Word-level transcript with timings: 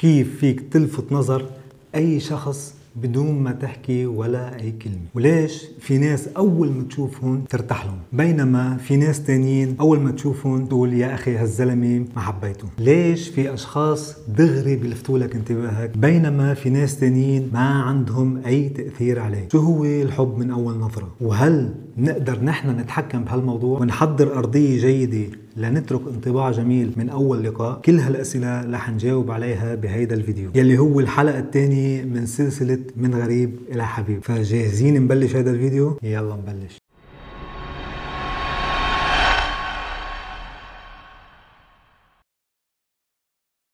كيف 0.00 0.36
فيك 0.40 0.60
تلفت 0.72 1.12
نظر 1.12 1.46
أي 1.94 2.20
شخص 2.20 2.74
بدون 2.96 3.42
ما 3.42 3.52
تحكي 3.52 4.06
ولا 4.06 4.60
أي 4.60 4.70
كلمة؟ 4.72 4.96
وليش 5.14 5.64
في 5.80 5.98
ناس 5.98 6.28
أول 6.28 6.70
ما 6.70 6.82
تشوفهم 6.82 7.44
ترتاح 7.50 7.86
لهم؟ 7.86 7.98
بينما 8.12 8.76
في 8.76 8.96
ناس 8.96 9.22
تانيين 9.22 9.76
أول 9.80 10.00
ما 10.00 10.10
تشوفهم 10.10 10.66
تقول 10.66 10.92
يا 10.92 11.14
أخي 11.14 11.36
هالزلمة 11.36 12.04
ما 12.16 12.20
حبيته. 12.22 12.68
ليش 12.78 13.28
في 13.28 13.54
أشخاص 13.54 14.16
دغري 14.28 14.76
بيلفتوا 14.76 15.18
لك 15.18 15.34
انتباهك 15.34 15.96
بينما 15.98 16.54
في 16.54 16.70
ناس 16.70 16.98
تانيين 17.00 17.50
ما 17.52 17.82
عندهم 17.82 18.42
أي 18.46 18.68
تأثير 18.68 19.20
عليك؟ 19.20 19.52
شو 19.52 19.58
هو 19.58 19.84
الحب 19.84 20.38
من 20.38 20.50
أول 20.50 20.74
نظرة؟ 20.78 21.08
وهل 21.20 21.74
نقدر 21.98 22.44
نحن 22.44 22.70
نتحكم 22.80 23.24
بهالموضوع 23.24 23.80
ونحضر 23.80 24.38
أرضية 24.38 24.80
جيدة 24.80 25.38
لنترك 25.56 26.00
انطباع 26.06 26.50
جميل 26.50 26.92
من 26.96 27.08
أول 27.08 27.44
لقاء. 27.44 27.80
كل 27.80 27.98
هالأسئلة 27.98 28.70
رح 28.70 28.90
نجاوب 28.90 29.30
عليها 29.30 29.74
بهيدا 29.74 30.14
الفيديو. 30.14 30.50
يلي 30.54 30.78
هو 30.78 31.00
الحلقة 31.00 31.38
الثانية 31.38 32.04
من 32.04 32.26
سلسلة 32.26 32.80
من 32.96 33.14
غريب 33.14 33.58
إلى 33.68 33.86
حبيب. 33.86 34.24
فجاهزين 34.24 35.02
نبلش 35.02 35.36
هذا 35.36 35.50
الفيديو؟ 35.50 35.98
يلا 36.02 36.36
نبلش. 36.36 36.78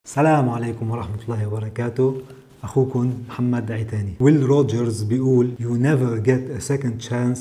السلام 0.06 0.48
عليكم 0.48 0.90
ورحمة 0.90 1.18
الله 1.24 1.46
وبركاته. 1.46 2.20
أخوكم 2.64 3.14
محمد 3.28 3.72
عيتاني. 3.72 4.12
ويل 4.20 4.42
روجرز 4.42 5.02
بيقول 5.02 5.50
You 5.60 5.76
never 5.88 6.26
get 6.28 6.58
a 6.58 6.60
second 6.72 7.08
chance 7.08 7.40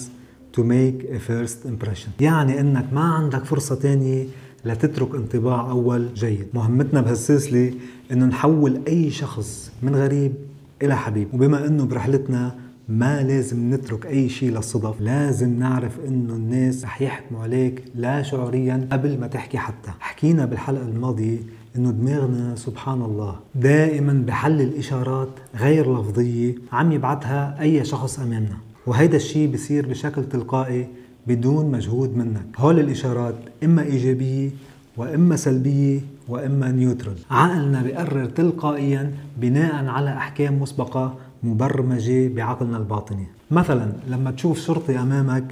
to 0.55 0.59
make 0.59 1.15
a 1.15 1.19
first 1.29 1.67
impression. 1.69 2.09
يعني 2.19 2.59
إنك 2.59 2.93
ما 2.93 3.01
عندك 3.01 3.45
فرصة 3.45 3.75
تانية 3.75 4.25
لتترك 4.65 5.15
انطباع 5.15 5.69
أول 5.69 6.13
جيد. 6.13 6.47
مهمتنا 6.53 7.01
بهالسلسلة 7.01 7.73
إنه 8.11 8.25
نحول 8.25 8.81
أي 8.87 9.11
شخص 9.11 9.71
من 9.83 9.95
غريب 9.95 10.33
إلى 10.81 10.97
حبيب. 10.97 11.33
وبما 11.33 11.67
إنه 11.67 11.85
برحلتنا 11.85 12.55
ما 12.89 13.23
لازم 13.23 13.73
نترك 13.73 14.05
أي 14.05 14.29
شيء 14.29 14.51
للصدف 14.51 15.01
لازم 15.01 15.59
نعرف 15.59 15.99
إنه 16.07 16.33
الناس 16.33 16.83
رح 16.83 17.01
يحكموا 17.01 17.43
عليك 17.43 17.83
لا 17.95 18.21
شعوريا 18.21 18.87
قبل 18.91 19.19
ما 19.19 19.27
تحكي 19.27 19.57
حتى. 19.57 19.91
حكينا 19.99 20.45
بالحلقة 20.45 20.85
الماضية 20.85 21.37
إنه 21.75 21.91
دماغنا 21.91 22.55
سبحان 22.55 23.01
الله 23.01 23.35
دائما 23.55 24.13
بحلل 24.27 24.75
اشارات 24.77 25.29
غير 25.55 25.99
لفظية 25.99 26.55
عم 26.71 26.91
يبعثها 26.91 27.61
أي 27.61 27.85
شخص 27.85 28.19
أمامنا. 28.19 28.57
وهيدا 28.87 29.17
الشيء 29.17 29.47
بيصير 29.47 29.87
بشكل 29.87 30.23
تلقائي 30.23 30.87
بدون 31.27 31.71
مجهود 31.71 32.17
منك. 32.17 32.45
هول 32.57 32.79
الإشارات 32.79 33.35
إما 33.63 33.83
إيجابية 33.83 34.49
وإما 34.97 35.35
سلبية 35.35 35.99
وإما 36.27 36.71
نيوترال. 36.71 37.15
عقلنا 37.31 37.81
بيقرر 37.81 38.25
تلقائيا 38.25 39.11
بناء 39.37 39.85
على 39.85 40.09
أحكام 40.09 40.59
مسبقة 40.61 41.15
مبرمجة 41.43 42.27
بعقلنا 42.27 42.77
الباطني. 42.77 43.27
مثلا 43.51 43.91
لما 44.07 44.31
تشوف 44.31 44.59
شرطي 44.59 44.99
أمامك 44.99 45.43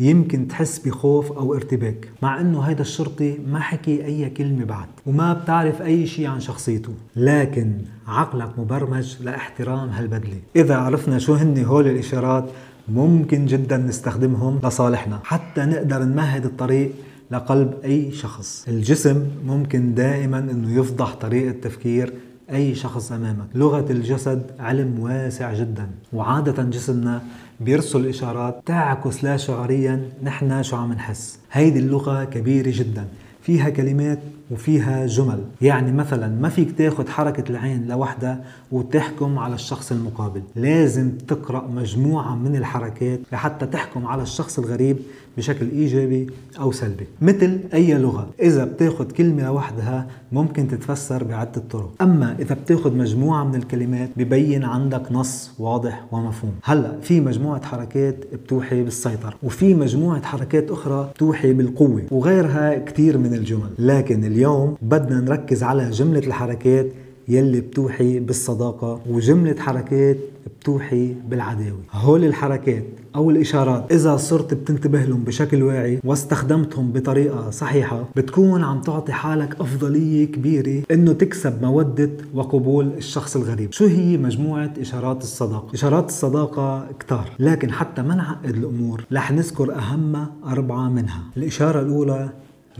يمكن 0.00 0.48
تحس 0.48 0.78
بخوف 0.78 1.32
أو 1.32 1.54
ارتباك 1.54 2.08
مع 2.22 2.40
أنه 2.40 2.60
هيدا 2.60 2.80
الشرطي 2.80 3.38
ما 3.46 3.60
حكي 3.60 4.04
أي 4.04 4.30
كلمة 4.30 4.64
بعد 4.64 4.88
وما 5.06 5.32
بتعرف 5.32 5.82
أي 5.82 6.06
شيء 6.06 6.26
عن 6.26 6.40
شخصيته. 6.40 6.92
لكن 7.16 7.72
عقلك 8.06 8.58
مبرمج 8.58 9.16
لإحترام 9.22 9.88
هالبدلة. 9.88 10.40
إذا 10.56 10.76
عرفنا 10.76 11.18
شو 11.18 11.34
هن 11.34 11.64
هول 11.64 11.86
الإشارات 11.86 12.44
ممكن 12.88 13.46
جدا 13.46 13.76
نستخدمهم 13.76 14.60
لصالحنا. 14.64 15.20
حتى 15.24 15.60
نقدر 15.60 16.02
نمهد 16.02 16.44
الطريق 16.44 16.92
لقلب 17.30 17.74
أي 17.84 18.12
شخص. 18.12 18.64
الجسم 18.68 19.26
ممكن 19.46 19.94
دائما 19.94 20.38
إنه 20.38 20.80
يفضح 20.80 21.14
طريقة 21.14 21.60
تفكير 21.62 22.12
أي 22.52 22.74
شخص 22.74 23.12
أمامك. 23.12 23.46
لغة 23.54 23.92
الجسد 23.92 24.42
علم 24.58 24.98
واسع 25.00 25.54
جدا. 25.54 25.86
وعادة 26.12 26.62
جسمنا 26.62 27.22
بيرسل 27.60 28.06
إشارات 28.06 28.62
تعكس 28.66 29.24
لا 29.24 29.36
شعوريا 29.36 30.08
نحن 30.22 30.62
شو 30.62 30.76
عم 30.76 30.92
نحس. 30.92 31.38
هيدي 31.52 31.78
اللغة 31.78 32.24
كبيرة 32.24 32.72
جدا. 32.74 33.04
فيها 33.42 33.68
كلمات 33.68 34.18
وفيها 34.50 35.06
جمل. 35.06 35.40
يعني 35.62 35.92
مثلا 35.92 36.28
ما 36.28 36.48
فيك 36.48 36.78
تاخد 36.78 37.08
حركة 37.08 37.50
العين 37.50 37.88
لوحدها 37.88 38.44
وتحكم 38.72 39.38
على 39.38 39.54
الشخص 39.54 39.92
المقابل. 39.92 40.42
لازم 40.56 41.10
تقرأ 41.28 41.68
مجموعة 41.74 42.36
من 42.36 42.56
الحركات 42.56 43.20
لحتى 43.32 43.66
تحكم 43.66 44.06
على 44.06 44.22
الشخص 44.22 44.58
الغريب 44.58 44.96
بشكل 45.36 45.70
إيجابي 45.70 46.26
أو 46.60 46.72
سلبي. 46.72 47.06
مثل 47.22 47.58
أي 47.74 47.94
لغة 47.94 48.28
إذا 48.42 48.64
بتاخد 48.64 49.12
كلمة 49.12 49.46
لوحدها 49.46 50.06
ممكن 50.32 50.68
تتفسر 50.68 51.24
بعدة 51.24 51.62
طرق. 51.70 51.90
أما 52.00 52.36
إذا 52.38 52.54
بتاخد 52.54 52.96
مجموعة 52.96 53.44
من 53.44 53.54
الكلمات 53.54 54.10
ببين 54.16 54.64
عندك 54.64 55.12
نص 55.12 55.50
واضح 55.58 56.04
ومفهوم. 56.12 56.52
هلأ 56.64 57.00
في 57.02 57.20
مجموعة 57.20 57.64
حركات 57.64 58.16
بتوحي 58.32 58.82
بالسيطرة 58.82 59.34
وفي 59.42 59.74
مجموعة 59.74 60.22
حركات 60.22 60.70
أخرى 60.70 61.10
بتوحي 61.14 61.52
بالقوة 61.52 62.02
وغيرها 62.10 62.78
كتير 62.78 63.18
من 63.18 63.34
الجمل. 63.34 63.70
لكن 63.78 64.24
اليوم 64.24 64.39
بدنا 64.82 65.20
نركز 65.20 65.62
على 65.62 65.90
جملة 65.90 66.18
الحركات 66.18 66.86
يلي 67.28 67.60
بتوحي 67.60 68.20
بالصداقة 68.20 69.00
وجملة 69.10 69.56
حركات 69.58 70.16
بتوحي 70.60 71.14
بالعداوة. 71.28 71.78
هول 71.92 72.24
الحركات 72.24 72.84
أو 73.16 73.30
الإشارات 73.30 73.92
إذا 73.92 74.16
صرت 74.16 74.54
بتنتبه 74.54 75.04
لهم 75.04 75.24
بشكل 75.24 75.62
واعي 75.62 76.00
واستخدمتهم 76.04 76.92
بطريقة 76.92 77.50
صحيحة 77.50 78.04
بتكون 78.16 78.64
عم 78.64 78.80
تعطي 78.80 79.12
حالك 79.12 79.60
أفضلية 79.60 80.24
كبيرة 80.24 80.82
إنه 80.90 81.12
تكسب 81.12 81.62
مودة 81.62 82.10
وقبول 82.34 82.92
الشخص 82.96 83.36
الغريب. 83.36 83.72
شو 83.72 83.86
هي 83.86 84.16
مجموعة 84.16 84.72
إشارات 84.80 85.22
الصداقة؟ 85.22 85.74
إشارات 85.74 86.08
الصداقة 86.08 86.86
كتار 87.00 87.30
لكن 87.38 87.72
حتى 87.72 88.02
ما 88.02 88.14
نعقد 88.14 88.54
الأمور 88.56 89.04
رح 89.12 89.32
نذكر 89.32 89.74
أهم 89.74 90.26
أربعة 90.46 90.88
منها. 90.88 91.20
الإشارة 91.36 91.80
الأولى 91.80 92.30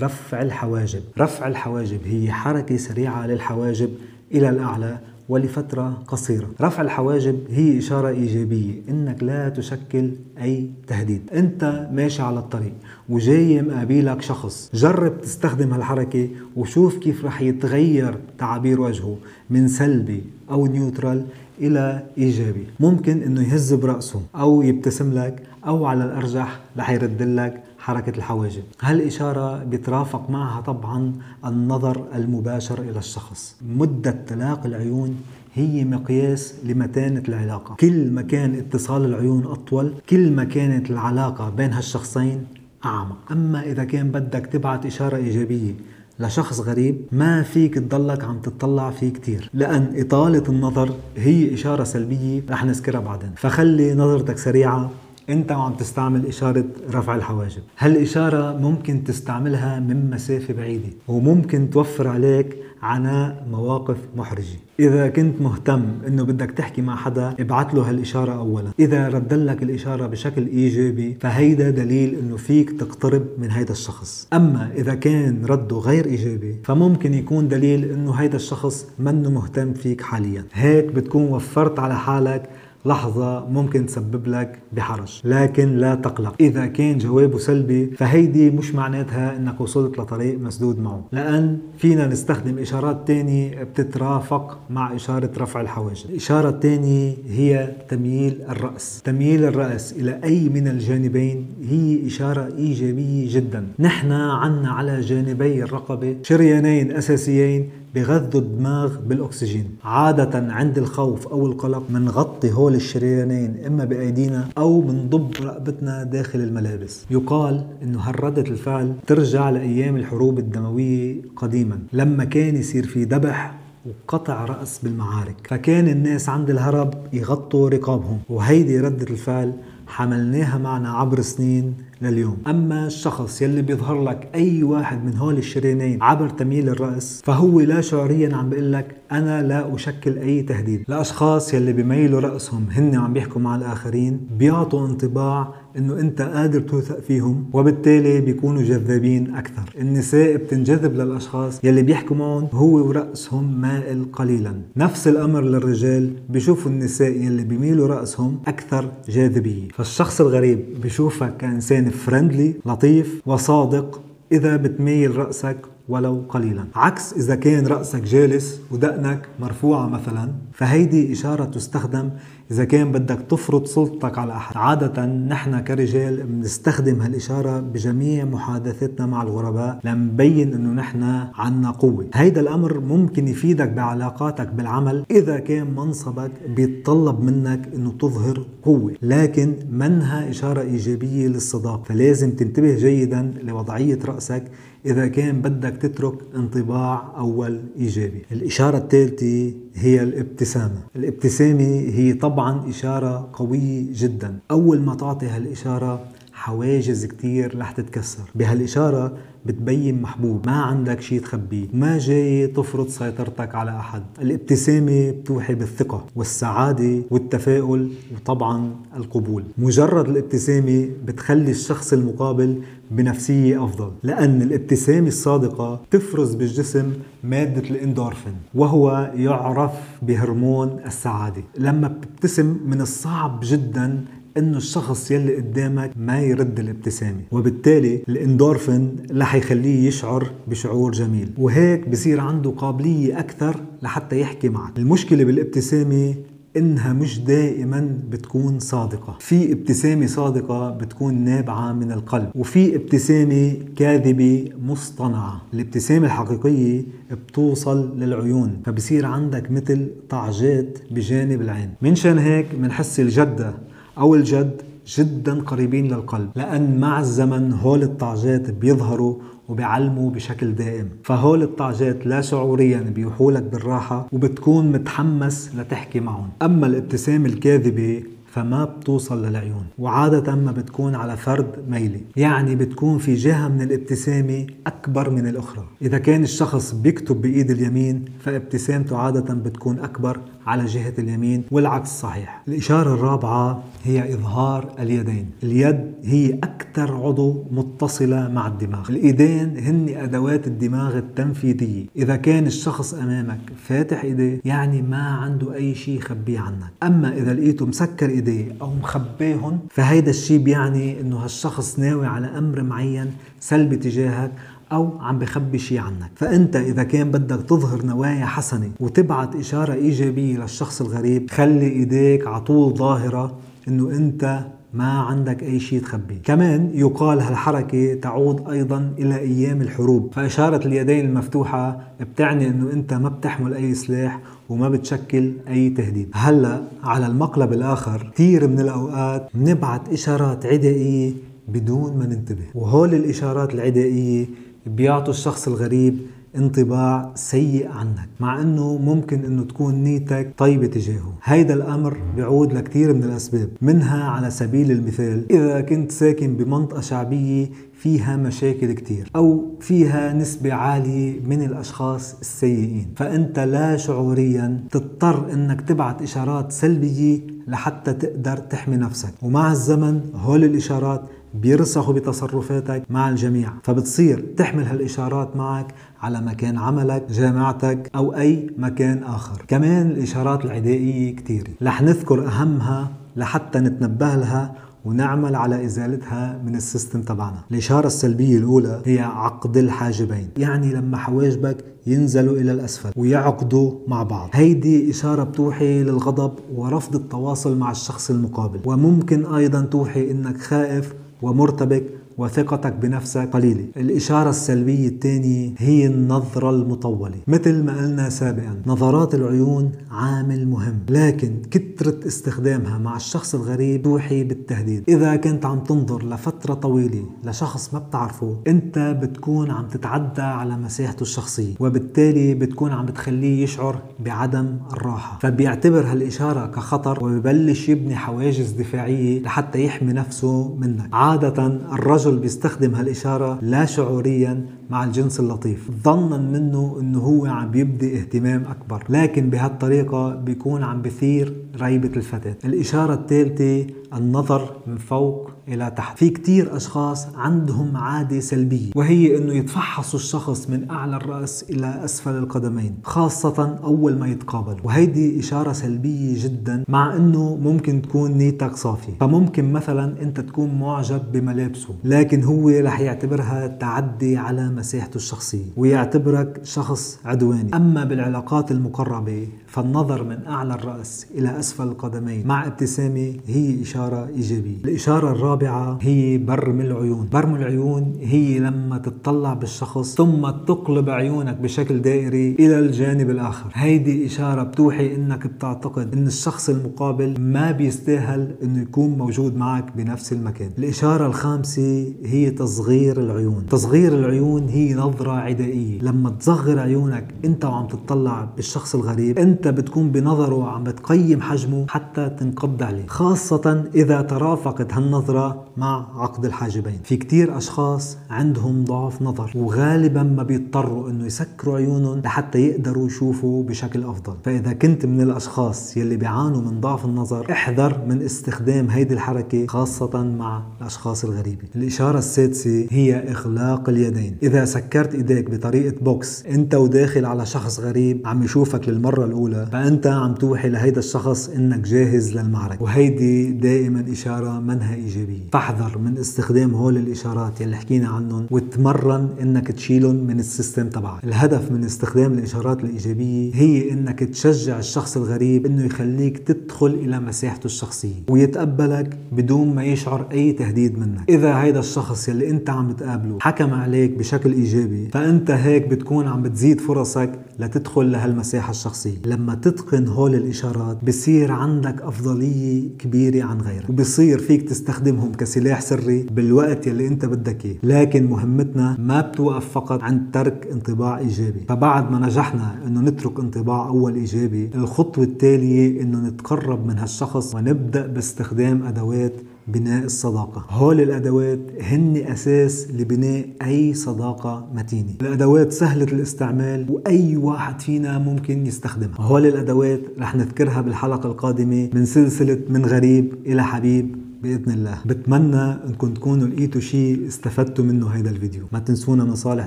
رفع 0.02 0.42
الحواجب. 0.42 1.02
رفع 1.18 1.46
الحواجب 1.48 2.00
هي 2.04 2.32
حركة 2.32 2.76
سريعة 2.76 3.26
للحواجب 3.26 3.90
إلى 4.32 4.48
الأعلى 4.48 4.98
ولفترة 5.28 6.02
قصيرة. 6.08 6.46
رفع 6.60 6.82
الحواجب 6.82 7.38
هي 7.50 7.78
إشارة 7.78 8.08
إيجابية. 8.08 8.74
إنك 8.88 9.22
لا 9.22 9.48
تشكل 9.48 10.10
أي 10.42 10.70
تهديد. 10.86 11.22
أنت 11.32 11.88
ماشي 11.92 12.22
على 12.22 12.38
الطريق 12.38 12.72
وجاي 13.08 13.62
مقابلك 13.62 14.22
شخص. 14.22 14.70
جرب 14.74 15.20
تستخدم 15.20 15.72
هالحركة 15.72 16.28
وشوف 16.56 16.96
كيف 16.96 17.24
رح 17.24 17.42
يتغير 17.42 18.14
تعابير 18.38 18.80
وجهه 18.80 19.16
من 19.50 19.68
سلبي 19.68 20.22
أو 20.50 20.66
نيوترال 20.66 21.24
إلى 21.60 22.02
إيجابي. 22.18 22.66
ممكن 22.80 23.22
إنه 23.22 23.42
يهز 23.42 23.74
برأسه 23.74 24.22
أو 24.34 24.62
يبتسم 24.62 25.12
لك 25.12 25.42
أو 25.66 25.84
على 25.86 26.04
الأرجح 26.04 26.60
رح 26.78 26.90
يرد 26.90 27.22
لك 27.22 27.62
حركة 27.80 28.16
الحواجب. 28.16 28.62
هالإشارة 28.80 29.64
بيترافق 29.64 30.30
معها 30.30 30.60
طبعا 30.60 31.12
النظر 31.46 32.04
المباشر 32.14 32.80
إلى 32.80 32.98
الشخص. 32.98 33.56
مدة 33.76 34.10
تلاقي 34.26 34.68
العيون 34.68 35.16
هي 35.54 35.84
مقياس 35.84 36.54
لمتانة 36.64 37.22
العلاقة. 37.28 37.74
كل 37.74 38.10
ما 38.10 38.22
كان 38.22 38.54
اتصال 38.54 39.04
العيون 39.04 39.44
أطول 39.46 39.94
كل 40.08 40.32
ما 40.32 40.44
كانت 40.44 40.90
العلاقة 40.90 41.50
بين 41.50 41.72
هالشخصين 41.72 42.46
أعمق. 42.84 43.16
أما 43.32 43.62
إذا 43.62 43.84
كان 43.84 44.10
بدك 44.10 44.46
تبعت 44.46 44.86
إشارة 44.86 45.16
إيجابية 45.16 45.74
لشخص 46.18 46.60
غريب 46.60 46.96
ما 47.12 47.42
فيك 47.42 47.74
تضلك 47.74 48.24
عم 48.24 48.38
تطلع 48.38 48.90
فيه 48.90 49.12
كتير. 49.12 49.50
لأن 49.54 49.92
إطالة 49.96 50.42
النظر 50.48 50.94
هي 51.16 51.54
إشارة 51.54 51.84
سلبية 51.84 52.42
رح 52.50 52.64
نذكرها 52.64 53.00
بعدين. 53.00 53.30
فخلي 53.36 53.94
نظرتك 53.94 54.38
سريعة 54.38 54.90
انت 55.28 55.52
وعم 55.52 55.74
تستعمل 55.74 56.26
إشارة 56.26 56.64
رفع 56.94 57.14
الحواجب. 57.14 57.62
هالإشارة 57.78 58.58
ممكن 58.58 59.04
تستعملها 59.04 59.80
من 59.80 60.10
مسافة 60.10 60.54
بعيدة 60.54 60.88
وممكن 61.08 61.70
توفر 61.70 62.08
عليك 62.08 62.56
عناء 62.82 63.46
مواقف 63.50 63.96
محرجة. 64.16 64.58
إذا 64.80 65.08
كنت 65.08 65.40
مهتم 65.40 65.84
إنه 66.06 66.24
بدك 66.24 66.50
تحكي 66.50 66.82
مع 66.82 66.96
حدا 66.96 67.34
ابعث 67.40 67.74
له 67.74 67.88
هالإشارة 67.90 68.32
اولا. 68.32 68.70
إذا 68.78 69.08
رد 69.08 69.34
لك 69.34 69.62
الإشارة 69.62 70.06
بشكل 70.06 70.46
إيجابي 70.46 71.16
فهيدا 71.20 71.70
دليل 71.70 72.14
إنه 72.14 72.36
فيك 72.36 72.70
تقترب 72.70 73.26
من 73.38 73.50
هيدا 73.50 73.72
الشخص. 73.72 74.28
أما 74.32 74.70
إذا 74.76 74.94
كان 74.94 75.44
رده 75.44 75.76
غير 75.76 76.06
إيجابي 76.06 76.56
فممكن 76.64 77.14
يكون 77.14 77.48
دليل 77.48 77.84
إنه 77.84 78.12
هيدا 78.12 78.36
الشخص 78.36 78.86
منه 78.98 79.30
مهتم 79.30 79.72
فيك 79.72 80.00
حاليا. 80.00 80.44
هيك 80.52 80.84
بتكون 80.84 81.22
وفرت 81.22 81.78
على 81.78 81.96
حالك 81.96 82.48
لحظة 82.84 83.46
ممكن 83.48 83.86
تسبب 83.86 84.26
لك 84.26 84.58
بحرج 84.72 85.20
لكن 85.24 85.76
لا 85.76 85.94
تقلق. 85.94 86.34
إذا 86.40 86.66
كان 86.66 86.98
جوابه 86.98 87.38
سلبي 87.38 87.86
فهيدي 87.86 88.50
مش 88.50 88.74
معناتها 88.74 89.36
أنك 89.36 89.60
وصلت 89.60 89.98
لطريق 89.98 90.38
مسدود 90.38 90.78
معه. 90.78 91.04
لأن 91.12 91.58
فينا 91.78 92.06
نستخدم 92.06 92.58
إشارات 92.58 93.08
تانية 93.08 93.62
بتترافق 93.62 94.58
مع 94.70 94.94
إشارة 94.94 95.30
رفع 95.38 95.60
الحواجب 95.60 96.10
الإشارة 96.10 96.48
الثانية 96.48 97.14
هي 97.28 97.72
تمييل 97.88 98.42
الرأس. 98.48 99.02
تمييل 99.04 99.44
الرأس 99.44 99.92
إلى 99.92 100.20
أي 100.24 100.48
من 100.48 100.68
الجانبين 100.68 101.46
هي 101.68 102.06
إشارة 102.06 102.48
إيجابية 102.58 103.34
جدا. 103.34 103.66
نحن 103.78 104.12
عنا 104.12 104.70
على 104.70 105.00
جانبي 105.00 105.62
الرقبة 105.62 106.16
شريانين 106.22 106.92
أساسيين 106.92 107.70
بغذوا 107.94 108.40
الدماغ 108.40 108.96
بالأكسجين. 109.06 109.68
عادة 109.84 110.52
عند 110.52 110.78
الخوف 110.78 111.28
أو 111.28 111.46
القلق 111.46 111.82
منغطي 111.90 112.52
هول 112.52 112.74
الشريانين 112.74 113.64
إما 113.66 113.84
بأيدينا 113.84 114.48
أو 114.58 114.80
منضب 114.80 115.32
رقبتنا 115.40 116.02
داخل 116.04 116.40
الملابس. 116.40 117.04
يقال 117.10 117.66
إنه 117.82 117.98
هالردة 118.00 118.42
الفعل 118.42 118.94
ترجع 119.06 119.50
لأيام 119.50 119.96
الحروب 119.96 120.38
الدموية 120.38 121.22
قديما 121.36 121.78
لما 121.92 122.24
كان 122.24 122.56
يصير 122.56 122.86
في 122.86 123.04
ذبح 123.04 123.54
وقطع 123.86 124.44
رأس 124.44 124.78
بالمعارك. 124.82 125.36
فكان 125.48 125.88
الناس 125.88 126.28
عند 126.28 126.50
الهرب 126.50 126.94
يغطوا 127.12 127.68
رقابهم 127.68 128.18
وهيدي 128.28 128.80
ردة 128.80 129.06
الفعل 129.10 129.52
حملناها 129.90 130.58
معنا 130.58 130.90
عبر 130.90 131.20
سنين 131.20 131.74
لليوم. 132.02 132.36
أما 132.46 132.86
الشخص 132.86 133.42
يلي 133.42 133.62
بيظهر 133.62 134.02
لك 134.02 134.28
أي 134.34 134.62
واحد 134.62 135.04
من 135.04 135.16
هول 135.16 135.38
الشرينين 135.38 136.02
عبر 136.02 136.28
تمييل 136.28 136.68
الرأس 136.68 137.22
فهو 137.24 137.60
لا 137.60 137.80
شعوريا 137.80 138.36
عم 138.36 138.50
بيقول 138.50 138.72
لك 138.72 138.96
أنا 139.12 139.42
لا 139.42 139.74
أشكل 139.74 140.18
أي 140.18 140.42
تهديد. 140.42 140.84
الأشخاص 140.88 141.54
يلي 141.54 141.72
بيميلوا 141.72 142.20
رأسهم 142.20 142.66
هن 142.70 142.94
عم 142.94 143.12
بيحكوا 143.12 143.40
مع 143.40 143.56
الآخرين 143.56 144.20
بيعطوا 144.38 144.86
انطباع 144.86 145.54
إنه 145.78 146.00
أنت 146.00 146.22
قادر 146.22 146.60
توثق 146.60 147.00
فيهم 147.00 147.44
وبالتالي 147.52 148.20
بيكونوا 148.20 148.62
جذابين 148.62 149.34
أكثر. 149.34 149.74
النساء 149.80 150.36
بتنجذب 150.36 150.94
للأشخاص 150.94 151.64
يلي 151.64 151.82
بيحكوا 151.82 152.16
معهم 152.16 152.48
هو 152.52 152.88
ورأسهم 152.88 153.60
مائل 153.60 154.04
قليلا. 154.12 154.52
نفس 154.76 155.08
الأمر 155.08 155.40
للرجال 155.40 156.12
بيشوفوا 156.28 156.70
النساء 156.70 157.10
يلي 157.10 157.44
بيميلوا 157.44 157.86
رأسهم 157.86 158.38
أكثر 158.46 158.88
جاذبية. 159.08 159.68
فالشخص 159.74 160.20
الغريب 160.20 160.64
بيشوفك 160.82 161.36
كانسان 161.36 161.90
فريندلي 161.90 162.54
لطيف 162.66 163.22
وصادق. 163.26 164.00
إذا 164.32 164.56
بتميل 164.56 165.16
رأسك 165.16 165.56
ولو 165.90 166.22
قليلا. 166.28 166.64
عكس 166.74 167.12
إذا 167.12 167.34
كان 167.34 167.66
رأسك 167.66 168.02
جالس 168.02 168.60
ودقنك 168.70 169.28
مرفوعة 169.40 169.88
مثلا 169.88 170.28
فهيدي 170.52 171.12
إشارة 171.12 171.44
تستخدم 171.44 172.10
إذا 172.50 172.64
كان 172.64 172.92
بدك 172.92 173.18
تفرض 173.28 173.66
سلطتك 173.66 174.18
على 174.18 174.32
أحد. 174.32 174.56
عادة 174.56 175.06
نحن 175.06 175.60
كرجال 175.60 176.22
بنستخدم 176.22 177.00
هالإشارة 177.00 177.60
بجميع 177.60 178.24
محادثتنا 178.24 179.06
مع 179.06 179.22
الغرباء 179.22 179.80
لنبين 179.84 180.54
أنه 180.54 180.70
نحن 180.70 181.02
عنا 181.34 181.70
قوة. 181.70 182.06
هيدا 182.14 182.40
الأمر 182.40 182.80
ممكن 182.80 183.28
يفيدك 183.28 183.68
بعلاقاتك 183.68 184.48
بالعمل 184.48 185.04
إذا 185.10 185.38
كان 185.38 185.74
منصبك 185.74 186.30
بيتطلب 186.56 187.20
منك 187.20 187.68
أنه 187.74 187.92
تظهر 187.92 188.46
قوة. 188.62 188.92
لكن 189.02 189.54
منها 189.70 190.30
إشارة 190.30 190.60
إيجابية 190.60 191.28
للصداقة 191.28 191.82
فلازم 191.82 192.30
تنتبه 192.30 192.76
جيدا 192.76 193.34
لوضعية 193.42 193.98
رأسك 194.04 194.44
إذا 194.86 195.06
كان 195.06 195.42
بدك 195.42 195.76
تترك 195.76 196.14
انطباع 196.34 197.12
أول 197.18 197.60
إيجابي. 197.78 198.22
الإشارة 198.32 198.78
الثالثة 198.78 199.52
هي 199.74 200.02
الابتسامة. 200.02 200.82
الابتسامة 200.96 201.80
هي 201.94 202.12
طبعا 202.12 202.68
إشارة 202.70 203.30
قوية 203.32 203.86
جدا. 203.92 204.38
أول 204.50 204.80
ما 204.80 204.94
تعطي 204.94 205.26
هالإشارة 205.26 206.04
حواجز 206.40 207.04
كتير 207.04 207.58
رح 207.58 207.72
تتكسر. 207.72 208.22
بهالإشارة 208.34 209.16
بتبين 209.46 210.02
محبوب 210.02 210.46
ما 210.46 210.52
عندك 210.52 211.00
شيء 211.00 211.20
تخبيه. 211.20 211.66
ما 211.72 211.98
جاي 211.98 212.46
تفرض 212.46 212.88
سيطرتك 212.88 213.54
على 213.54 213.70
أحد. 213.70 214.02
الابتسامة 214.22 215.10
بتوحي 215.10 215.54
بالثقة 215.54 216.06
والسعادة 216.16 217.02
والتفاؤل 217.10 217.90
وطبعا 218.14 218.70
القبول. 218.96 219.44
مجرد 219.58 220.08
الابتسامة 220.08 220.88
بتخلي 221.04 221.50
الشخص 221.50 221.92
المقابل 221.92 222.62
بنفسية 222.90 223.64
أفضل 223.64 223.90
لأن 224.02 224.42
الابتسامة 224.42 225.08
الصادقة 225.08 225.80
تفرز 225.90 226.34
بالجسم 226.34 226.92
مادة 227.24 227.70
الإندورفين 227.70 228.34
وهو 228.54 229.12
يعرف 229.14 229.72
بهرمون 230.02 230.80
السعادة. 230.86 231.42
لما 231.58 231.88
بتبتسم 231.88 232.56
من 232.66 232.80
الصعب 232.80 233.40
جدا 233.42 234.04
إنه 234.36 234.56
الشخص 234.56 235.10
يلي 235.10 235.36
قدامك 235.36 235.90
ما 235.96 236.20
يرد 236.20 236.60
الابتسامة 236.60 237.20
وبالتالي 237.32 238.02
الإندورفين 238.08 238.96
رح 239.12 239.34
يخليه 239.34 239.88
يشعر 239.88 240.30
بشعور 240.48 240.92
جميل 240.92 241.30
وهيك 241.38 241.88
بصير 241.88 242.20
عنده 242.20 242.50
قابلية 242.50 243.18
أكثر 243.18 243.56
لحتى 243.82 244.20
يحكي 244.20 244.48
معك. 244.48 244.78
المشكلة 244.78 245.24
بالابتسامة 245.24 246.14
إنها 246.56 246.92
مش 246.92 247.18
دائما 247.20 247.98
بتكون 248.10 248.58
صادقة. 248.58 249.16
في 249.20 249.52
ابتسامة 249.52 250.06
صادقة 250.06 250.70
بتكون 250.70 251.14
نابعة 251.14 251.72
من 251.72 251.92
القلب 251.92 252.30
وفي 252.34 252.76
ابتسامة 252.76 253.56
كاذبة 253.76 254.48
مصطنعة. 254.62 255.42
الابتسامة 255.54 256.06
الحقيقية 256.06 256.82
بتوصل 257.10 257.98
للعيون 258.00 258.62
فبصير 258.66 259.06
عندك 259.06 259.50
مثل 259.50 259.90
طعجات 260.10 260.78
بجانب 260.90 261.40
العين. 261.40 261.70
منشان 261.82 262.18
هيك 262.18 262.46
منحس 262.60 263.00
الجدة 263.00 263.54
أو 264.00 264.14
الجد 264.14 264.62
جدا 264.86 265.40
قريبين 265.40 265.86
للقلب 265.86 266.30
لأن 266.36 266.80
مع 266.80 267.00
الزمن 267.00 267.52
هول 267.52 267.82
الطعجات 267.82 268.50
بيظهروا 268.50 269.16
وبيعلموا 269.48 270.10
بشكل 270.10 270.52
دائم. 270.54 270.88
فهول 271.04 271.42
الطعجات 271.42 272.06
لا 272.06 272.20
شعوريا 272.20 272.80
بيوحولك 272.80 273.42
بالراحة 273.42 274.08
وبتكون 274.12 274.72
متحمس 274.72 275.54
لتحكي 275.54 276.00
معهم. 276.00 276.28
أما 276.42 276.66
الابتسامة 276.66 277.26
الكاذبة 277.26 278.02
فما 278.30 278.64
بتوصل 278.64 279.26
للعيون. 279.26 279.64
وعادة 279.78 280.34
ما 280.34 280.52
بتكون 280.52 280.94
على 280.94 281.16
فرد 281.16 281.46
ميلي. 281.68 282.00
يعني 282.16 282.54
بتكون 282.54 282.98
في 282.98 283.14
جهة 283.14 283.48
من 283.48 283.62
الابتسامة 283.62 284.46
أكبر 284.66 285.10
من 285.10 285.26
الأخرى. 285.26 285.64
إذا 285.82 285.98
كان 285.98 286.22
الشخص 286.22 286.74
بيكتب 286.74 287.20
بإيد 287.20 287.50
اليمين 287.50 288.04
فابتسامته 288.18 288.96
عادة 288.96 289.34
بتكون 289.34 289.78
أكبر 289.78 290.20
على 290.46 290.64
جهة 290.64 290.92
اليمين 290.98 291.44
والعكس 291.50 291.88
صحيح. 291.88 292.42
الإشارة 292.48 292.94
الرابعة 292.94 293.62
هي 293.84 294.14
إظهار 294.14 294.74
اليدين. 294.78 295.30
اليد 295.42 295.92
هي 296.04 296.34
أكثر 296.34 296.94
عضو 296.94 297.44
متصلة 297.50 298.28
مع 298.28 298.46
الدماغ. 298.46 298.90
الإيدين 298.90 299.58
هن 299.58 299.88
أدوات 299.96 300.46
الدماغ 300.46 300.98
التنفيذية. 300.98 301.86
إذا 301.96 302.16
كان 302.16 302.46
الشخص 302.46 302.94
أمامك 302.94 303.40
فاتح 303.56 304.04
إيديه 304.04 304.40
يعني 304.44 304.82
ما 304.82 305.02
عنده 305.02 305.54
أي 305.54 305.74
شيء 305.74 305.98
يخبيه 305.98 306.38
عنك. 306.38 306.70
أما 306.82 307.16
إذا 307.16 307.34
لقيته 307.34 307.66
مسكر 307.66 308.08
إيديه 308.20 308.56
أو 308.62 308.74
مخبيهم 308.74 309.58
فهيدا 309.70 310.10
الشيء 310.10 310.38
بيعني 310.38 311.00
إنه 311.00 311.16
هالشخص 311.16 311.78
ناوي 311.78 312.06
على 312.06 312.26
أمر 312.26 312.62
معين 312.62 313.12
سلبي 313.40 313.76
تجاهك 313.76 314.32
أو 314.72 314.98
عم 315.00 315.18
بخبي 315.18 315.58
شيء 315.58 315.78
عنك. 315.78 316.10
فأنت 316.16 316.56
إذا 316.56 316.82
كان 316.82 317.10
بدك 317.10 317.42
تظهر 317.42 317.86
نوايا 317.86 318.26
حسنة 318.26 318.70
وتبعت 318.80 319.36
إشارة 319.36 319.74
إيجابية 319.74 320.36
للشخص 320.36 320.80
الغريب 320.80 321.30
خلي 321.30 321.68
إيديك 321.68 322.26
على 322.26 322.40
طول 322.40 322.76
ظاهرة 322.76 323.38
إنه 323.68 323.90
أنت 323.90 324.44
ما 324.74 324.92
عندك 325.00 325.42
أي 325.42 325.60
شيء 325.60 325.80
تخبيه. 325.80 326.22
كمان 326.24 326.70
يقال 326.74 327.20
هالحركة 327.20 327.94
تعود 327.94 328.50
أيضا 328.50 328.92
إلى 328.98 329.16
أيام 329.18 329.62
الحروب. 329.62 330.10
فإشارة 330.14 330.66
اليدين 330.66 331.04
المفتوحة 331.06 331.80
بتعني 332.00 332.48
أنه 332.48 332.72
أنت 332.72 332.94
ما 332.94 333.08
بتحمل 333.08 333.54
أي 333.54 333.74
سلاح 333.74 334.20
وما 334.48 334.68
بتشكل 334.68 335.32
أي 335.48 335.70
تهديد. 335.70 336.08
هلأ 336.12 336.62
على 336.82 337.06
المقلب 337.06 337.52
الآخر 337.52 338.10
كثير 338.14 338.48
من 338.48 338.60
الأوقات 338.60 339.28
بنبعت 339.34 339.88
إشارات 339.88 340.46
عدائية 340.46 341.12
بدون 341.48 341.96
ما 341.96 342.06
ننتبه. 342.06 342.44
وهول 342.54 342.94
الإشارات 342.94 343.54
العدائية 343.54 344.26
بيعطوا 344.66 345.12
الشخص 345.12 345.48
الغريب 345.48 345.98
انطباع 346.36 347.12
سيء 347.14 347.68
عنك 347.68 348.08
مع 348.20 348.42
إنه 348.42 348.76
ممكن 348.76 349.24
إنه 349.24 349.42
تكون 349.42 349.74
نيتك 349.74 350.34
طيبة 350.38 350.66
تجاهه. 350.66 351.14
هيدا 351.22 351.54
الأمر 351.54 351.96
بيعود 352.16 352.52
لكثير 352.52 352.94
من 352.94 353.04
الأسباب 353.04 353.48
منها 353.62 354.04
على 354.04 354.30
سبيل 354.30 354.70
المثال 354.70 355.32
إذا 355.32 355.60
كنت 355.60 355.92
ساكن 355.92 356.36
بمنطقة 356.36 356.80
شعبية 356.80 357.48
فيها 357.72 358.16
مشاكل 358.16 358.72
كتير 358.72 359.10
أو 359.16 359.44
فيها 359.60 360.12
نسبة 360.12 360.52
عالية 360.52 361.20
من 361.20 361.42
الأشخاص 361.42 362.20
السيئين. 362.20 362.94
فأنت 362.96 363.38
لا 363.38 363.76
شعوريا 363.76 364.64
تضطر 364.70 365.32
أنك 365.32 365.60
تبعت 365.60 366.02
إشارات 366.02 366.52
سلبية 366.52 367.20
لحتى 367.48 367.92
تقدر 367.92 368.36
تحمي 368.36 368.76
نفسك. 368.76 369.12
ومع 369.22 369.52
الزمن 369.52 370.00
هول 370.14 370.44
الإشارات 370.44 371.02
بيرسخوا 371.34 371.94
بتصرفاتك 371.94 372.82
مع 372.90 373.08
الجميع 373.08 373.52
فبتصير 373.62 374.24
تحمل 374.36 374.64
هالإشارات 374.64 375.36
معك 375.36 375.74
على 376.02 376.20
مكان 376.20 376.58
عملك 376.58 377.06
جامعتك 377.10 377.90
أو 377.94 378.14
أي 378.14 378.50
مكان 378.58 379.02
آخر. 379.02 379.42
كمان 379.48 379.90
الإشارات 379.90 380.44
العدائية 380.44 381.16
كتير. 381.16 381.50
رح 381.62 381.82
نذكر 381.82 382.26
أهمها 382.28 382.90
لحتى 383.16 383.58
نتنبه 383.58 384.14
لها 384.14 384.54
ونعمل 384.84 385.36
على 385.36 385.64
إزالتها 385.64 386.42
من 386.46 386.56
السيستم 386.56 387.02
تبعنا. 387.02 387.38
الإشارة 387.50 387.86
السلبية 387.86 388.38
الأولى 388.38 388.82
هي 388.84 389.00
عقد 389.00 389.56
الحاجبين. 389.56 390.28
يعني 390.36 390.72
لما 390.74 390.96
حواجبك 390.96 391.64
ينزلوا 391.86 392.36
إلى 392.36 392.52
الأسفل 392.52 392.90
ويعقدوا 392.96 393.72
مع 393.88 394.02
بعض. 394.02 394.28
هيدي 394.32 394.90
إشارة 394.90 395.24
بتوحي 395.24 395.82
للغضب 395.82 396.32
ورفض 396.54 396.94
التواصل 396.94 397.58
مع 397.58 397.70
الشخص 397.70 398.10
المقابل. 398.10 398.60
وممكن 398.64 399.26
أيضا 399.26 399.60
توحي 399.60 400.10
إنك 400.10 400.36
خائف 400.36 400.94
ومرتبك 401.22 401.84
وثقتك 402.20 402.72
بنفسك 402.72 403.30
قليلة. 403.32 403.64
الإشارة 403.76 404.30
السلبية 404.30 404.88
الثانية 404.88 405.50
هي 405.58 405.86
النظرة 405.86 406.50
المطولة. 406.50 407.16
مثل 407.28 407.64
ما 407.64 407.76
قلنا 407.76 408.08
سابقا 408.08 408.62
نظرات 408.66 409.14
العيون 409.14 409.72
عامل 409.90 410.48
مهم 410.48 410.78
لكن 410.88 411.32
كثرة 411.50 412.06
استخدامها 412.06 412.78
مع 412.78 412.96
الشخص 412.96 413.34
الغريب 413.34 413.82
توحي 413.82 414.24
بالتهديد. 414.24 414.84
إذا 414.88 415.16
كنت 415.16 415.46
عم 415.46 415.58
تنظر 415.58 416.04
لفترة 416.08 416.54
طويلة 416.54 417.04
لشخص 417.24 417.74
ما 417.74 417.78
بتعرفه 417.80 418.36
أنت 418.46 418.78
بتكون 419.02 419.50
عم 419.50 419.68
تتعدى 419.68 420.22
على 420.22 420.56
مساحته 420.56 421.02
الشخصية 421.02 421.54
وبالتالي 421.60 422.34
بتكون 422.34 422.70
عم 422.72 422.86
بتخليه 422.86 423.42
يشعر 423.42 423.78
بعدم 424.00 424.56
الراحة. 424.72 425.18
فبيعتبر 425.22 425.86
هالإشارة 425.86 426.46
كخطر 426.46 427.04
وببلش 427.04 427.68
يبني 427.68 427.96
حواجز 427.96 428.50
دفاعية 428.50 429.22
لحتى 429.22 429.64
يحمي 429.64 429.92
نفسه 429.92 430.54
منك. 430.54 430.88
عادة 430.92 431.46
الرجل 431.46 432.09
بيستخدم 432.18 432.74
هالإشارة 432.74 433.38
لا 433.42 433.64
شعوريا 433.64 434.46
مع 434.70 434.84
الجنس 434.84 435.20
اللطيف. 435.20 435.70
ظنا 435.84 436.16
منه 436.16 436.76
إنه 436.80 436.98
هو 436.98 437.26
عم 437.26 437.50
بيبدي 437.50 437.98
اهتمام 437.98 438.44
أكبر 438.44 438.84
لكن 438.88 439.30
بهالطريقة 439.30 440.14
بيكون 440.14 440.62
عم 440.62 440.82
بثير 440.82 441.36
ريبة 441.62 441.90
الفتاة. 441.96 442.36
الإشارة 442.44 442.94
الثالثة 442.94 443.66
النظر 443.94 444.56
من 444.66 444.76
فوق 444.76 445.30
إلى 445.48 445.72
تحت. 445.76 445.98
في 445.98 446.08
كتير 446.08 446.56
أشخاص 446.56 447.06
عندهم 447.16 447.76
عادة 447.76 448.20
سلبية 448.20 448.70
وهي 448.76 449.18
أنه 449.18 449.34
يتفحصوا 449.34 449.98
الشخص 449.98 450.50
من 450.50 450.70
أعلى 450.70 450.96
الرأس 450.96 451.44
إلى 451.50 451.84
أسفل 451.84 452.10
القدمين 452.10 452.74
خاصة 452.84 453.58
أول 453.64 453.98
ما 453.98 454.08
يتقابلوا. 454.08 454.58
وهيدي 454.64 455.20
إشارة 455.20 455.52
سلبية 455.52 456.24
جدا 456.24 456.64
مع 456.68 456.96
أنه 456.96 457.36
ممكن 457.36 457.82
تكون 457.82 458.10
نيتك 458.10 458.56
صافية. 458.56 458.92
فممكن 459.00 459.52
مثلا 459.52 460.02
أنت 460.02 460.20
تكون 460.20 460.58
معجب 460.60 461.00
بملابسه. 461.12 461.74
لكن 461.90 462.24
هو 462.24 462.48
رح 462.48 462.80
يعتبرها 462.80 463.46
تعدي 463.46 464.16
على 464.16 464.48
مساحته 464.48 464.96
الشخصية 464.96 465.44
ويعتبرك 465.56 466.40
شخص 466.44 466.98
عدواني. 467.04 467.50
أما 467.54 467.84
بالعلاقات 467.84 468.50
المقربة 468.50 469.28
فالنظر 469.50 470.04
من 470.04 470.26
أعلى 470.26 470.54
الرأس 470.54 471.06
إلى 471.14 471.38
أسفل 471.38 471.64
القدمين. 471.68 472.26
مع 472.26 472.46
ابتسامة 472.46 473.12
هي 473.26 473.62
إشارة 473.62 474.08
إيجابية. 474.08 474.56
الإشارة 474.64 475.10
الرابعة 475.10 475.78
هي 475.80 476.18
برم 476.18 476.60
العيون. 476.60 477.08
برم 477.12 477.34
العيون 477.34 477.92
هي 478.00 478.38
لما 478.38 478.78
تتطلع 478.78 479.34
بالشخص 479.34 479.94
ثم 479.94 480.30
تقلب 480.30 480.90
عيونك 480.90 481.36
بشكل 481.36 481.82
دائري 481.82 482.36
إلى 482.38 482.58
الجانب 482.58 483.10
الآخر. 483.10 483.50
هيدي 483.54 484.06
إشارة 484.06 484.42
بتوحي 484.42 484.94
إنك 484.94 485.26
بتعتقد 485.26 485.94
إن 485.94 486.06
الشخص 486.06 486.48
المقابل 486.48 487.20
ما 487.20 487.50
بيستاهل 487.50 488.34
إنه 488.42 488.62
يكون 488.62 488.98
موجود 488.98 489.36
معك 489.36 489.76
بنفس 489.76 490.12
المكان. 490.12 490.50
الإشارة 490.58 491.06
الخامسة 491.06 491.92
هي 492.04 492.30
تصغير 492.30 493.00
العيون. 493.00 493.46
تصغير 493.46 493.92
العيون 493.98 494.48
هي 494.48 494.74
نظرة 494.74 495.12
عدائية. 495.12 495.82
لما 495.82 496.10
تصغر 496.10 496.58
عيونك 496.58 497.14
أنت 497.24 497.44
وعم 497.44 497.66
تتطلع 497.66 498.28
بالشخص 498.36 498.74
الغريب 498.74 499.18
أنت 499.18 499.39
أنت 499.40 499.48
بتكون 499.48 499.90
بنظره 499.90 500.48
عم 500.50 500.64
بتقيم 500.64 501.20
حجمه 501.20 501.66
حتى 501.68 502.10
تنقض 502.10 502.62
عليه 502.62 502.86
خاصة 502.86 503.64
إذا 503.74 504.02
ترافقت 504.02 504.74
هالنظرة 504.74 505.44
مع 505.56 505.86
عقد 506.02 506.24
الحاجبين. 506.24 506.78
في 506.84 506.96
كتير 506.96 507.36
أشخاص 507.36 507.98
عندهم 508.10 508.64
ضعف 508.64 509.02
نظر 509.02 509.32
وغالبا 509.34 510.02
ما 510.02 510.22
بيضطروا 510.22 510.90
إنه 510.90 511.06
يسكروا 511.06 511.56
عيونهم 511.56 511.98
لحتى 511.98 512.38
يقدروا 512.38 512.86
يشوفوا 512.86 513.44
بشكل 513.44 513.84
أفضل. 513.84 514.14
فإذا 514.24 514.52
كنت 514.52 514.86
من 514.86 515.00
الأشخاص 515.00 515.76
يلي 515.76 515.96
بيعانوا 515.96 516.40
من 516.40 516.60
ضعف 516.60 516.84
النظر 516.84 517.32
احذر 517.32 517.80
من 517.88 518.02
استخدام 518.02 518.70
هيدي 518.70 518.94
الحركة 518.94 519.46
خاصة 519.46 520.02
مع 520.02 520.42
الأشخاص 520.60 521.04
الغريبة. 521.04 521.42
الإشارة 521.56 521.98
السادسة 521.98 522.66
هي 522.70 523.10
إغلاق 523.10 523.68
اليدين. 523.68 524.16
إذا 524.22 524.44
سكرت 524.44 524.94
إيديك 524.94 525.30
بطريقة 525.30 525.76
بوكس 525.80 526.26
أنت 526.26 526.54
وداخل 526.54 527.04
على 527.04 527.26
شخص 527.26 527.60
غريب 527.60 528.02
عم 528.04 528.22
يشوفك 528.22 528.68
للمرة 528.68 529.04
الأولى 529.04 529.29
الأولى 529.30 529.50
فأنت 529.52 529.86
عم 529.86 530.14
توحي 530.14 530.48
لهيدا 530.48 530.78
الشخص 530.78 531.28
إنك 531.28 531.58
جاهز 531.58 532.16
للمعركة. 532.16 532.62
وهيدي 532.62 533.30
دائما 533.30 533.84
إشارة 533.92 534.40
منها 534.40 534.74
إيجابية. 534.74 535.20
فاحذر 535.32 535.78
من 535.78 535.98
استخدام 535.98 536.54
هول 536.54 536.76
الإشارات 536.76 537.40
يلي 537.40 537.56
حكينا 537.56 537.88
عنهم 537.88 538.26
وتمرن 538.30 539.08
إنك 539.22 539.52
تشيلهم 539.52 539.94
من 539.94 540.20
ال 540.20 540.27
system 540.27 540.68
تبعك. 540.68 541.04
الهدف 541.04 541.52
من 541.52 541.64
استخدام 541.64 542.12
الإشارات 542.12 542.64
الإيجابية 542.64 543.34
هي 543.34 543.72
إنك 543.72 543.98
تشجع 543.98 544.58
الشخص 544.58 544.96
الغريب 544.96 545.46
إنه 545.46 545.64
يخليك 545.64 546.18
تدخل 546.18 546.66
إلى 546.66 547.00
مساحته 547.00 547.44
الشخصية 547.46 547.94
ويتقبلك 548.08 548.96
بدون 549.12 549.54
ما 549.54 549.64
يشعر 549.64 550.06
أي 550.12 550.32
تهديد 550.32 550.78
منك. 550.78 551.10
إذا 551.10 551.42
هيدا 551.42 551.60
الشخص 551.60 552.08
يلي 552.08 552.30
أنت 552.30 552.50
عم 552.50 552.72
تقابله 552.72 553.18
حكم 553.20 553.54
عليك 553.54 553.90
بشكل 553.90 554.32
إيجابي 554.32 554.88
فأنت 554.92 555.30
هيك 555.30 555.68
بتكون 555.68 556.08
عم 556.08 556.22
بتزيد 556.22 556.60
فرصك 556.60 557.10
لتدخل 557.38 557.92
لهالمساحة 557.92 558.50
الشخصية. 558.50 558.96
لما 559.20 559.34
تتقن 559.34 559.88
هول 559.88 560.14
الإشارات 560.14 560.84
بصير 560.84 561.32
عندك 561.32 561.82
أفضلية 561.82 562.68
كبيرة 562.78 563.24
عن 563.24 563.40
غيرك 563.40 563.70
وبصير 563.70 564.18
فيك 564.18 564.48
تستخدمهم 564.48 565.12
كسلاح 565.12 565.60
سري 565.60 566.02
بالوقت 566.02 566.66
يلي 566.66 566.86
أنت 566.86 567.04
بدك 567.04 567.44
إياه. 567.44 567.56
لكن 567.62 568.06
مهمتنا 568.06 568.76
ما 568.78 569.00
بتوقف 569.00 569.48
فقط 569.48 569.82
عند 569.82 570.02
ترك 570.12 570.48
انطباع 570.52 570.98
إيجابي. 570.98 571.40
فبعد 571.48 571.90
ما 571.90 571.98
نجحنا 571.98 572.66
أنه 572.66 572.80
نترك 572.80 573.20
انطباع 573.20 573.68
أول 573.68 573.94
إيجابي 573.94 574.50
الخطوة 574.54 575.04
التالية 575.04 575.82
أنه 575.82 576.08
نتقرب 576.08 576.66
من 576.66 576.78
هالشخص 576.78 577.34
ونبدأ 577.34 577.86
باستخدام 577.86 578.62
أدوات 578.62 579.12
بناء 579.52 579.84
الصداقة. 579.84 580.44
هول 580.50 580.80
الأدوات 580.80 581.40
هن 581.60 581.96
أساس 581.96 582.70
لبناء 582.70 583.28
أي 583.42 583.74
صداقة 583.74 584.48
متينة. 584.54 584.94
الأدوات 585.00 585.52
سهلة 585.52 585.84
الاستعمال 585.84 586.66
وأي 586.70 587.16
واحد 587.16 587.60
فينا 587.60 587.98
ممكن 587.98 588.46
يستخدمها. 588.46 589.00
هول 589.00 589.26
الأدوات 589.26 589.80
رح 589.98 590.14
نذكرها 590.14 590.60
بالحلقة 590.60 591.06
القادمة 591.06 591.70
من 591.74 591.84
سلسلة 591.84 592.40
من 592.48 592.66
غريب 592.66 593.14
إلى 593.26 593.44
حبيب 593.44 593.96
بإذن 594.22 594.52
الله. 594.52 594.78
بتمنى 594.86 595.52
إنكم 595.66 595.94
تكونوا 595.94 596.26
لقيتوا 596.26 596.60
شيء 596.60 597.06
استفدتوا 597.06 597.64
منه 597.64 597.86
هيدا 597.86 598.10
الفيديو. 598.10 598.44
ما 598.52 598.58
تنسونا 598.58 599.04
من 599.04 599.14
صالح 599.14 599.46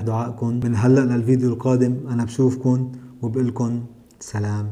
دعائكم. 0.00 0.60
من 0.64 0.74
هلأ 0.76 1.00
للفيديو 1.00 1.48
القادم 1.48 1.94
أنا 2.10 2.24
بشوفكم 2.24 2.92
وبقول 3.22 3.48
لكم 3.48 3.80
سلام. 4.20 4.66